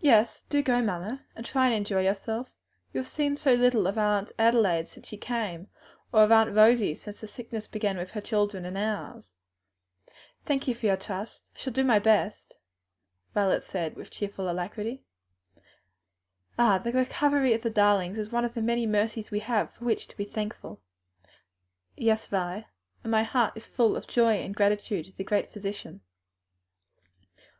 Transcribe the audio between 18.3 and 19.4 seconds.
one of the many mercies we